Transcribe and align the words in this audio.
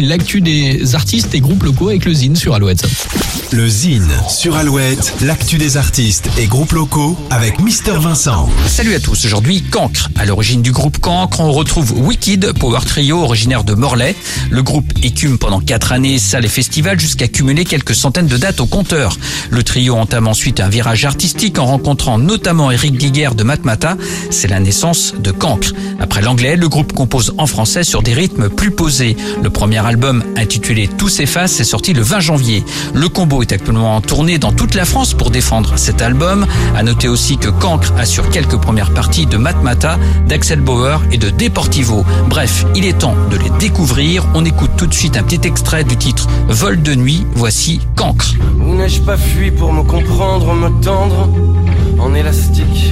L'actu 0.00 0.40
des 0.40 0.94
artistes 0.94 1.34
et 1.34 1.40
groupes 1.40 1.64
locaux 1.64 1.88
avec 1.88 2.04
le 2.04 2.12
Zine 2.12 2.36
sur 2.36 2.54
Alouette. 2.54 2.86
Le 3.50 3.68
Zine 3.68 4.08
sur 4.28 4.54
Alouette, 4.54 5.14
l'actu 5.22 5.58
des 5.58 5.76
artistes 5.76 6.28
et 6.38 6.46
groupes 6.46 6.70
locaux 6.70 7.16
avec 7.30 7.58
Mister 7.58 7.94
Vincent. 7.98 8.48
Salut 8.68 8.94
à 8.94 9.00
tous, 9.00 9.24
aujourd'hui 9.24 9.60
Cancre. 9.62 10.08
À 10.14 10.24
l'origine 10.24 10.62
du 10.62 10.70
groupe 10.70 10.98
Cancre, 10.98 11.40
on 11.40 11.50
retrouve 11.50 11.98
Wicked, 12.06 12.52
power 12.60 12.78
trio 12.86 13.18
originaire 13.18 13.64
de 13.64 13.74
Morlaix. 13.74 14.14
Le 14.50 14.62
groupe 14.62 14.86
écume 15.02 15.36
pendant 15.36 15.58
4 15.60 15.90
années 15.90 16.20
salles 16.20 16.44
et 16.44 16.48
festivals 16.48 17.00
jusqu'à 17.00 17.26
cumuler 17.26 17.64
quelques 17.64 17.96
centaines 17.96 18.28
de 18.28 18.36
dates 18.36 18.60
au 18.60 18.66
compteur. 18.66 19.16
Le 19.50 19.64
trio 19.64 19.96
entame 19.96 20.28
ensuite 20.28 20.60
un 20.60 20.68
virage 20.68 21.06
artistique 21.06 21.58
en 21.58 21.66
rencontrant 21.66 22.18
notamment 22.18 22.70
Eric 22.70 22.96
Guiguer 22.98 23.30
de 23.34 23.42
Matmata. 23.42 23.96
C'est 24.30 24.48
la 24.48 24.60
naissance 24.60 25.14
de 25.18 25.32
Cancre. 25.32 25.72
Après 26.00 26.22
l'anglais, 26.22 26.56
le 26.56 26.68
groupe 26.68 26.92
compose 26.92 27.34
en 27.38 27.46
français 27.46 27.82
sur 27.82 28.02
des 28.02 28.14
rythmes 28.14 28.48
plus 28.48 28.70
posés. 28.70 29.16
Le 29.42 29.50
premier 29.50 29.84
album 29.84 30.22
intitulé 30.36 30.88
Tous 30.88 31.08
s'efface 31.08 31.58
est 31.60 31.64
sorti 31.64 31.92
le 31.92 32.02
20 32.02 32.20
janvier. 32.20 32.64
Le 32.94 33.08
combo 33.08 33.42
est 33.42 33.52
actuellement 33.52 33.96
en 33.96 34.00
tournée 34.00 34.38
dans 34.38 34.52
toute 34.52 34.74
la 34.74 34.84
France 34.84 35.14
pour 35.14 35.30
défendre 35.30 35.76
cet 35.76 36.00
album. 36.00 36.46
À 36.76 36.82
noter 36.82 37.08
aussi 37.08 37.36
que 37.36 37.48
Cancre 37.48 37.92
assure 37.98 38.30
quelques 38.30 38.58
premières 38.58 38.94
parties 38.94 39.26
de 39.26 39.36
Matmata, 39.36 39.98
d'Axel 40.28 40.60
Bauer 40.60 41.02
et 41.10 41.18
de 41.18 41.30
Deportivo. 41.30 42.04
Bref, 42.28 42.64
il 42.76 42.84
est 42.84 42.98
temps 42.98 43.16
de 43.30 43.36
les 43.36 43.50
découvrir. 43.58 44.26
On 44.34 44.44
écoute 44.44 44.70
tout 44.76 44.86
de 44.86 44.94
suite 44.94 45.16
un 45.16 45.22
petit 45.22 45.46
extrait 45.46 45.84
du 45.84 45.96
titre 45.96 46.28
Vol 46.48 46.80
de 46.80 46.94
nuit. 46.94 47.26
Voici 47.34 47.80
Cancre. 47.96 48.34
N'ai-je 48.60 49.00
pas 49.00 49.16
fui 49.16 49.50
pour 49.50 49.72
me 49.72 49.82
comprendre, 49.82 50.54
me 50.54 50.80
tendre 50.80 51.28
en 51.98 52.14
élastique 52.14 52.87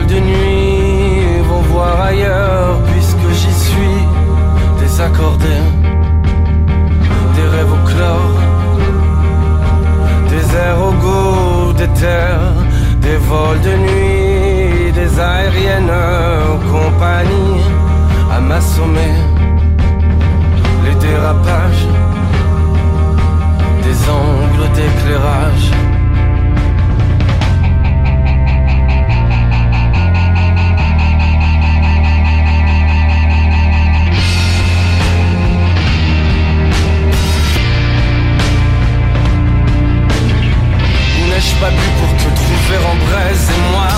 Les 0.00 0.06
vols 0.06 0.14
de 0.14 0.20
nuit 0.20 1.42
vont 1.48 1.60
voir 1.72 2.00
ailleurs 2.00 2.80
puisque 2.92 3.28
j'y 3.32 3.52
suis. 3.52 4.00
Désaccordé 4.80 5.56
Des 7.34 7.42
rêves 7.42 7.72
au 7.72 7.88
chlore, 7.88 8.36
des 10.28 10.56
airs 10.56 10.82
au 10.82 10.92
goût 10.92 11.72
des 11.74 11.88
terres, 11.88 12.54
des 13.00 13.16
vols 13.16 13.60
de 13.60 13.76
nuit, 13.76 14.92
des 14.92 15.20
aériennes 15.20 15.92
compagnie. 16.70 17.64
À 18.32 18.40
m'assommer 18.40 19.39
Pu 41.60 41.66
pour 41.66 42.16
te 42.16 42.36
trouver 42.36 42.78
en 42.86 42.96
braise 43.06 43.48
et 43.54 43.70
moi 43.70 43.88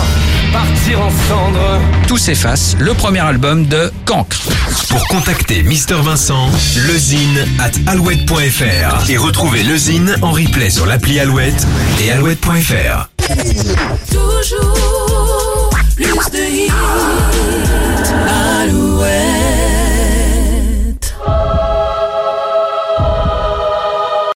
partir 0.52 1.00
en 1.00 1.10
cendres 1.28 1.80
Tout 2.08 2.18
s'efface, 2.18 2.76
le 2.80 2.92
premier 2.92 3.20
album 3.20 3.66
de 3.66 3.92
Cancre. 4.04 4.42
Pour 4.88 5.06
contacter 5.06 5.62
Mister 5.62 5.94
Vincent, 5.94 6.50
lezine 6.88 7.46
at 7.60 7.70
alouette.fr 7.88 9.08
et 9.08 9.16
retrouver 9.16 9.62
lezine 9.62 10.16
en 10.22 10.32
replay 10.32 10.70
sur 10.70 10.86
l'appli 10.86 11.20
Alouette 11.20 11.64
et 12.02 12.10
alouette.fr. 12.10 13.08
Toujours 14.10 15.70
plus 15.94 16.30
de 16.32 16.38
hits. 16.38 17.01